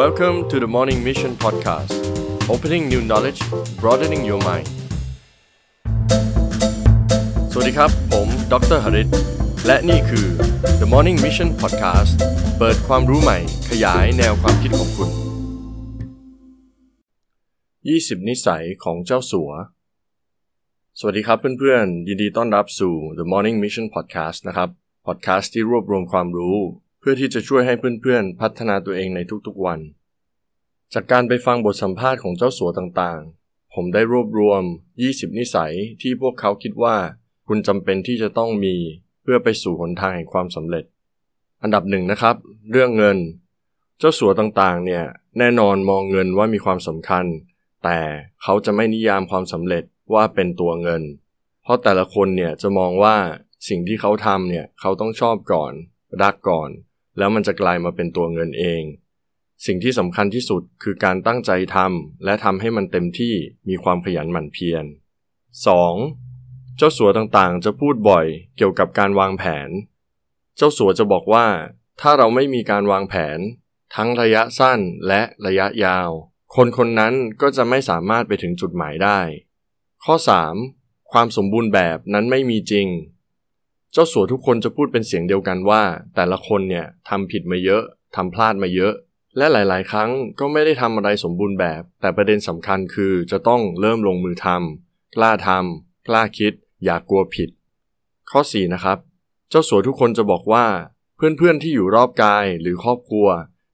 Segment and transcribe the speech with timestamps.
[0.00, 1.92] Welcome to the Morning Mission Podcast
[2.54, 3.40] Opening new knowledge
[3.82, 4.68] broadening your mind
[7.52, 9.08] สวัสดีครับ ผมดรหริต
[9.66, 10.26] และนี่คือ
[10.80, 12.12] The Morning Mission Podcast
[12.58, 13.38] เปิดความรู้ใหม่
[13.70, 15.10] ขยายแนวความคิดของคุณ
[17.48, 19.50] 20 นิสัยของเจ้าสัว
[20.98, 24.68] สวัสดีครับเพื่อนๆ ยินดีต้อนรับสู่ The Morning Mission Podcast นะครับ
[25.06, 26.58] podcast ที่รวบรวมความรู้
[27.10, 29.80] พื่อที่จะช่วยให้เพื่อนๆ พัฒนาตัวเองในทุกๆวัน
[30.94, 34.62] จากการไปฟังบทสัมภาษณ์ของเจ้าสัวต่างๆ ผมได้รวบรวม
[35.00, 36.96] 20 นิสัยที่พวกเขาคิดว่า
[37.48, 38.76] คุณจำเป็นที่จะต้องมี
[39.22, 40.84] เพื่อไปสู่หนทางแห่งความสำเร็จ
[41.62, 42.36] อันดับหนึ่งนะครับ
[42.70, 43.18] เรื่องเงิน
[43.98, 45.04] เจ้าสัวต่างๆ เนี่ย
[45.38, 47.24] แน่นอนมองเงินว่ามีความสำคัญ
[47.84, 47.98] แต่
[48.42, 51.02] เขาจะไม่นิยามความสำเร็จว่าเป็นตัวเงิน
[51.62, 53.16] เพราะแต่ละคนเนี่ยจะมองว่า
[53.68, 55.72] สิ่งที่เขาทำเนี่ยเขาต้องชอบก่อน
[56.24, 56.70] รักก่อน
[57.18, 58.82] แล้วมันจะกลายมาเป็นตัวเงินเอง
[59.66, 63.34] สิ่งที่สำคัญที่สุดคือการตั้งใจทำและทำให้มันเต็มที่
[63.68, 64.84] มีความขยันหมั่นเพียร
[66.00, 66.76] 2.
[66.76, 69.68] เจ้าสัวต่างๆ จะพูดบ่อยเกี่ยวกับการวางแผน
[70.56, 71.46] เจ้าสัวจะบอกว่า
[72.00, 73.38] ถ้าเราไม่มีการวางแผน
[73.94, 76.10] ทั้งระยะสั้นและระยะยาว
[76.54, 79.20] คนคนนั้นก็จะไม่สามารถไปถึงจุดหมายได้
[80.04, 80.14] ข้อ
[80.62, 81.12] 3.
[81.12, 82.88] ความสมบูรณ์แบบนั้นไม่มีจริง
[83.92, 85.82] เจ้าสัวทุกคนจะพูดเป็นเสียงเดียวกันว่า
[86.16, 87.82] แต่ละคนเนี่ยทำผิดมาเยอะ
[88.16, 88.92] ทำพลาดมาเยอะ
[89.36, 96.52] และหลาย ๆ ครั้งก็ไม่ได้ทำอะไรสมบูรณ์แบบ แต่ประเด็นสำคัญคือจะต้องเริ่มลงมือทำกล้าทำกล้าคิด
[96.84, 97.48] อย่ากกลัวผิด
[98.30, 98.98] ข้อ 4 นะครับ
[99.50, 100.66] เจ้าสัวทุกคนจะบอกว่า
[101.16, 103.28] เพื่อน ๆ ที่อยู่รอบกายหรือครอบครัว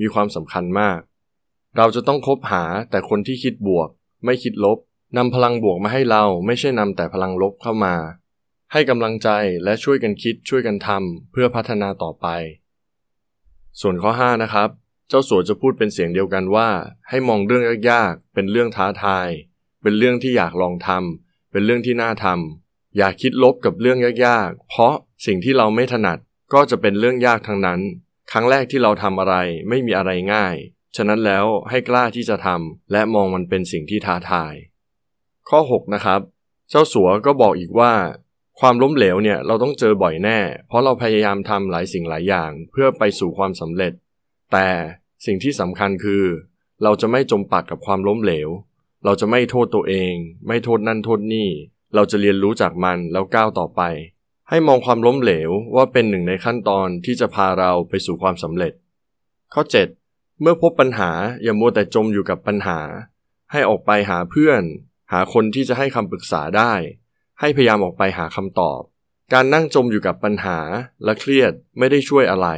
[0.00, 1.00] มีความสำคัญมาก
[1.76, 3.88] เราจะต้องคบหาแต่คนที่คิดบวก
[4.24, 4.78] ไม่คิดลบ
[5.16, 7.94] นำพลังบวกมาให้เราไม่ใช่นำแต่พลังลบเข้ามา
[8.72, 9.28] ให้กำลังใจ
[9.64, 12.26] และช่วยกันคิดช่วยกันทำเพื่อพัฒนาต่อไป
[13.80, 14.68] ส่วนข้อ 5 นะครับ
[15.08, 16.68] เจ้าสัวจะพูดเป็นเสียงเดียวกันว่า
[17.08, 19.28] ให้มองเรื่องยากๆเป็นเรื่องท้าทาย
[19.82, 24.94] เป็นเรื่องที่อยากลองทำเป็นเรื่องที่น่าทำอย่าคิดลบกับเรื่องยากๆ เพราะ
[25.26, 26.18] สิ่งที่เราไม่ถนัด
[26.52, 27.80] ก็จะเป็นเรื่องยากทั้งนั้น
[28.30, 29.34] ครั้งแรกที่เราทำอะไร
[29.68, 30.54] ไม่มีอะไรง่าย
[30.96, 34.54] ฉะนั้นแล้วให้กล้าที่จะทำและมองมันเป็นสิ่งที่ท้าทาย
[35.48, 36.20] ข้อ 6 นะครับ
[36.70, 37.92] เจ้าสัวก็บอกอีกว่า
[38.60, 40.38] ความล้มเหลวเนี่ยเราต้องเจอบ่อยแน่
[40.68, 43.92] เพราะเราพยายามทำหลายสิ่งหลายอย่าง เพื่อไปสู่ความสำเร็จ
[44.52, 44.68] แต่
[45.26, 46.24] สิ่งที่สำคัญคือ
[46.82, 48.48] เราจะไม่จมปักกับความล้มเหลว
[49.04, 50.14] เราจะไม่โทษตัวเอง
[50.46, 51.48] ไม่โทษนั่นโทษนี่
[51.94, 53.82] เราจะเรียนรู้จากมันแล้วก้าวต่อไป
[54.48, 58.72] ให้มองความล้มเหลวว่าเป็นหนึ่งในขั้นตอนที่จะพาเราไปสู่ความสำเร็จ
[59.54, 59.62] ข้อ
[60.00, 61.10] 7 เมื่อพบปัญหา
[61.42, 62.80] อย่ามัวแต่จมอยู่กับปัญหา
[63.52, 64.62] ให้ออกไปหาเพื่อน
[65.12, 66.72] หาคนที่จะให้คำปรึกษาได้
[67.40, 68.80] ให้พยายามออกไปหาคำตอบ
[69.32, 70.58] การนั่งจมอยู่กับปัญหา
[71.04, 72.48] และเครียดไม่ได้ช่วยอะไร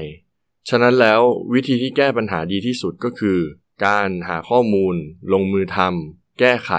[0.68, 1.20] ฉะนั้นแล้ว
[1.52, 3.38] วิธีที่แก้ปัญหาดีที่สุดก็คือ
[3.86, 4.94] การหาข้อมูล
[5.32, 6.72] ลงมือทำแก้ไข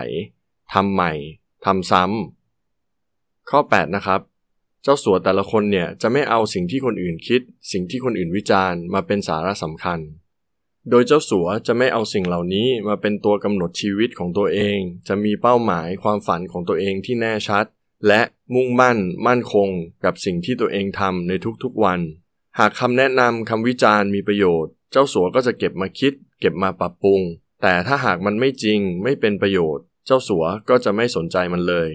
[0.74, 1.12] ทำใหม่
[1.66, 4.22] ทำซ้ำข้อ 8 นะครับ
[4.84, 7.42] เจ้าสัวแต่ละคนเนี่ยจะไม่เอาสิ่งที่คนอื่นคิด
[7.72, 10.00] สิ่งที่คนอื่นวิจารณ์มาเป็นสาระสำคัญ
[10.90, 17.66] โดยเจ้าสัวจะไม่เอาสิ่งเหล่านี้มาเป็นตัวกำหนดชีวิตของตัวเอง จะมีเป้าหมายความฝันของตัวเองที่แน่ชัด
[18.08, 18.22] และ
[18.54, 18.98] มุ่งมั่น
[19.28, 19.70] มั่นคง
[20.04, 21.32] กับสิ่งที่ตัวเองทำใน
[21.64, 22.00] ทุกๆวัน
[22.60, 27.22] หากคำแนะนำคำวิจารณ์มีประโยชน์ เจ้าสัวก็จะเก็บมาคิด เก็บมาปรับปรุง
[27.62, 31.90] แต่ถ้าหากมันไม่จริงไม่เป็นประโยชน์ เจ้าสัวก็จะไม่สนใจมันเลย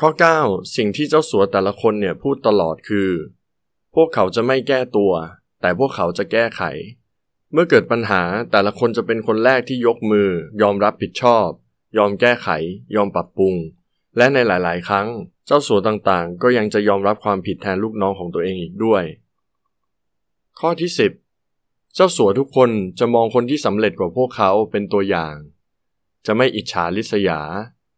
[0.00, 0.10] ข้อ
[0.40, 3.10] 9 สิ่งที่เจ้าสัวแต่ละคนเนี่ยพูดตลอดคือ
[3.94, 5.12] พวกเขาจะไม่แก้ตัว
[5.60, 6.62] แต่พวกเขาจะแก้ไข
[7.52, 10.28] เมื่อเกิดปัญหาแต่ละคนจะเป็นคนแรกที่ยกมือ
[10.62, 11.48] ยอมรับผิดชอบ
[11.98, 12.48] ยอมแก้ไข
[12.96, 13.54] ยอมปรับปรุง
[14.16, 15.08] และในหลาย ๆ ครั้ง
[15.46, 19.04] เจ้าสัวต่างๆ ก็ยังจะยอมรับความผิดแทนลูกน้องของตัวเองอีกด้วย
[20.60, 20.90] ข้อที่
[21.38, 25.34] 10 เจ้าสัวทุกคนจะมองคนที่สำเร็จกว่าพวกเขาเป็นตัวอย่าง
[26.26, 27.40] จะไม่อิจฉาริษยา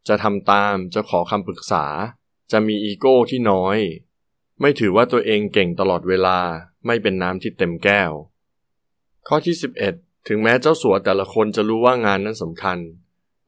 [0.09, 1.85] จะทำตาม จะขอคำปรึกษา
[2.53, 3.79] จะมีอีโก้ที่น้อย
[4.61, 6.39] ไม่ถือว่าตัวเองเก่งตลอดเวลา
[6.87, 8.11] ไม่เป็นน้ำที่เต็มแก้ว
[9.29, 9.55] ข้อที่
[9.91, 12.79] 11 ถึงแม้เจ้าสัวแต่ละคนจะรู้ว่างานนั้นสำคัญ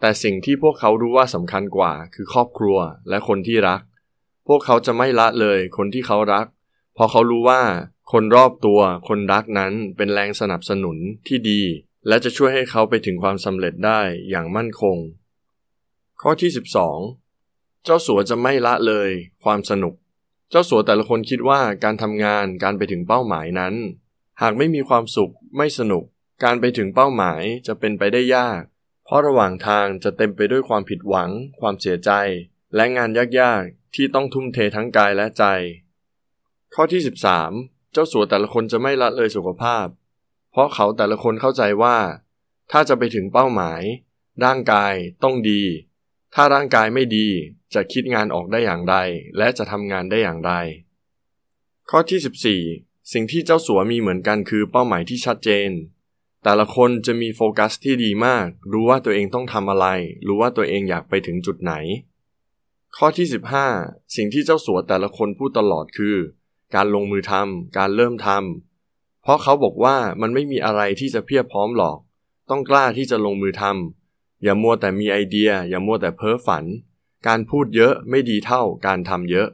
[0.00, 2.78] แต่สิ่งที่พวกเขารู้ว่าสำคัญกว่า คือครอบครัว
[3.08, 3.80] และคนที่รัก
[4.48, 6.46] พวกเขาจะไม่ละเลยคนที่เขารัก
[6.94, 7.62] เพราะเขารู้ว่า
[8.12, 10.96] คนรอบตัวคนรักนั้นเป็นแรงสนับสนุน
[11.26, 11.60] ที่ดี
[12.08, 14.00] และจะช่วยให้เขาไปถึงความสำเร็จได้
[14.30, 14.96] อย่างมั่นคง
[16.22, 16.50] ข้อที่
[17.16, 19.10] 12 เจ้าสัวจะไม่ละเลย
[19.44, 19.94] ความสนุก
[20.50, 23.74] เจ้าสัวแต่ละคนคิดว่าการทำงานการไปถึงเป้าหมายนั้น
[24.42, 26.04] หากไม่มีความสุขไม่สนุก
[26.44, 28.62] การไปถึงเป้าหมายจะเป็นไปได้ยาก
[29.08, 32.10] เพราะระหว่างทางจะเต็มไปด้วยความผิดหวัง ความเสียใจ
[32.74, 33.10] และงาน
[33.40, 35.44] ยากๆ ที่ต้องทุ่มเททั้งกายและใจ
[36.74, 37.00] ข้อที่
[37.46, 39.86] 13 เจ้าสัวแต่ละคนจะไม่ละเลยสุขภาพ
[40.52, 41.98] เพราะเขาแต่ละคนเข้าใจว่า
[42.70, 43.82] ถ้าจะไปถึงเป้าหมาย
[44.44, 45.62] ร่างกายต้องดี
[46.34, 47.28] ถ้าร่างกายไม่ดี
[47.74, 48.94] จะคิดงานออกได้อย่างไร
[49.38, 50.52] และจะทำงานได้อย่างไร
[51.90, 55.70] ข้อที่ 14 สิ่งที่เจ้าสัวมีเหมือนกันคือเป้าหมายที่ชัดเจน
[56.44, 59.86] แต่ละคนจะมีโฟกัสที่ดีมาก รู้ว่าตัวเองต้องทำอะไร
[60.26, 61.74] รู้ว่าตัวเองอยากไปถึงจุดไหน
[62.96, 63.26] ข้อที่
[63.70, 66.16] 15 สิ่งที่เจ้าสัวแต่ละคนพูดตลอดคือ
[66.74, 71.98] การลงมือทำการเริ่มทำเพราะเขาบอกว่ามันไม่มีอะไรที่จะเพียบพร้อมหรอก
[72.50, 76.64] ต้องกล้าที่จะลงมือทำอย่ามัวแต่มีไอเดีย อย่ามัวแต่เพ้อฝัน
[77.26, 79.48] การพูดเยอะไม่ดีเท่าการทำเยอะ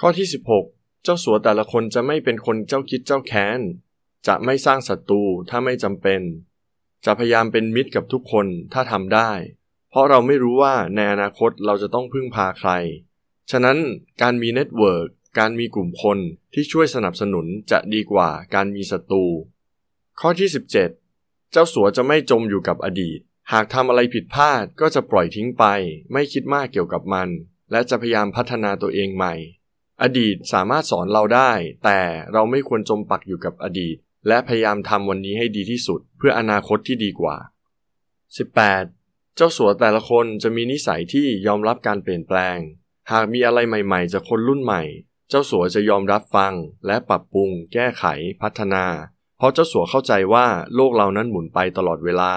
[0.00, 0.26] ข้อที่
[0.64, 3.60] 16 เจ้าสัวแต่ละคนจะไม่เป็นคนเจ้าคิดเจ้าแค้น
[4.26, 6.20] จะไม่สร้างศัตรูถ้าไม่จำเป็น
[7.04, 9.30] จะพยายามเป็นมิตรกับทุกคนถ้าทำได้
[9.90, 12.70] เพราะเราไม่รู้ว่าในอนาคตเราจะต้องพึ่งพาใคร
[13.50, 13.78] ฉะนั้น
[14.22, 16.18] การมี network การมีกลุ่มคน
[16.54, 19.24] ที่ช่วยสนับสนุนจะดีกว่าการมีศัตรู
[20.20, 20.48] ข้อที่
[21.00, 23.18] 17 เจ้าสัวจะไม่จมอยู่กับอดีต
[23.52, 25.64] หากทำอะไรผิดพลาดก็จะปล่อยทิ้งไป
[26.12, 27.28] ไม่คิดมากเกี่ยวกับมัน
[27.70, 29.34] และจะพยายามพัฒนาตัวเองใหม่
[30.02, 31.52] อดีตสามารถสอนเราได้
[31.84, 32.00] แต่
[32.32, 33.96] เราไม่ควรจมปักอยู่กับอดีต
[34.28, 37.36] และพยายามทำวันนี้ให้ดีที่สุด เพื่ออนาคตที่ดีกว่า
[38.56, 39.36] 18.
[39.36, 42.58] เจ้าสัวแต่ละคนจะมีนิสัยที่ยอมรับการเปลี่ยนแปลง
[43.12, 44.82] หากมีอะไรใหม่ๆจากคนรุ่นใหม่
[45.28, 46.54] เจ้าสัวจะยอมรับฟัง
[46.86, 48.04] และปรับปรุง แก้ไข
[48.42, 48.84] พัฒนา
[49.36, 52.32] เพราะเจ้าสัวเข้าใจว่าโลกเรานั้นหมุนไปตลอดเวลา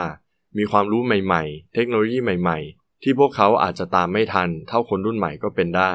[0.57, 5.94] มีความรู้ใหม่ๆ เทคโนโลยีใหม่ๆ ที่พวกเขาอาจจะตามไม่ทัน เท่าคนรุ่นใหม่ก็เป็นได้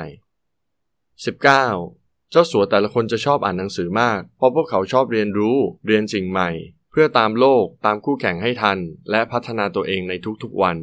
[1.22, 2.01] 19.
[2.34, 5.56] เจ้าสัวแต่ละคนจะชอบอ่านหนังสือมาก เพราะพวกเขาชอบเรียนรู้
[5.86, 6.50] เรียนสิ่งใหม่
[6.90, 8.78] เพื่อตามโลกตามคู่แข่งให้ทัน
[9.10, 10.12] และพัฒนาตัวเองใน
[10.42, 10.76] ทุกๆวัน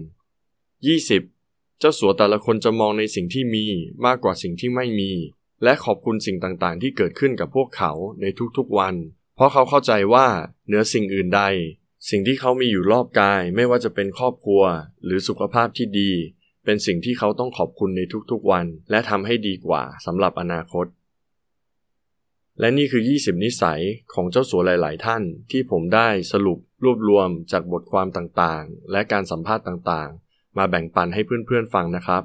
[1.07, 1.79] 20.
[1.79, 3.65] เจ้าสัวแต่ละคนจะมองในสิ่งที่มี
[4.05, 5.11] มากกว่าสิ่งที่ไม่มี
[5.63, 7.91] และขอบคุณสิ่งต่างๆ ที่เกิดขึ้นกับพวกเขา
[8.21, 8.25] ใน
[8.57, 8.95] ทุกๆวัน
[9.35, 10.27] เพราะเขาเข้าใจว่า
[10.67, 11.43] เหนือสิ่งอื่นใด
[12.09, 14.63] สิ่งที่เขามีอยู่รอบกายไม่ว่าจะเป็นครอบครัว
[15.05, 16.11] หรือสุขภาพที่ดี
[16.65, 18.01] เป็นสิ่งที่เขาต้องขอบคุณใน
[18.31, 20.87] ทุกๆวัน และทำให้ดีกว่าสำหรับอนาคต
[22.59, 23.81] และนี่คือ 20 นิสัย
[24.13, 32.23] ของเจ้าสัวหลาย ๆ ท่าน ที่ผมได้สรุปรวบรวมจากบทความต่างๆ และการสัมภาษณ์ต่างๆ มาแบ่งปันให้เพื่อน ๆ ฟังนะครับ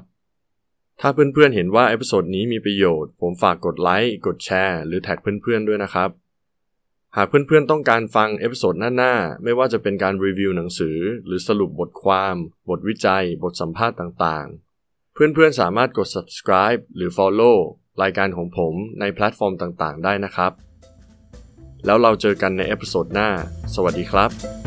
[1.01, 6.09] ถ้าเพื่อน ๆ เห็นว่า episode นี้มีประโยชน์ ผมฝากกดไลค์ กดแชร์ หรือแท็กเพื่อน ๆ ด้วยนะครับ
[7.15, 12.35] หากเพื่อน ๆ ต้องการฟัง episode หน้า ๆ ไม่ว่าจะเป็นการรีวิวหนังสือ หรือสรุปบทความ
[12.69, 14.47] บทวิจัย บทสัมภาษณ์ต่าง
[14.81, 17.57] ๆ เพื่อน ๆ สามารถกด subscribe หรือ follow
[18.01, 20.51] รายการของผมในแพลตฟอร์มต่างๆ ได้นะครับ
[21.85, 23.29] แล้วเราเจอกันใน episode หน้า
[23.75, 24.64] สวัสดีครับ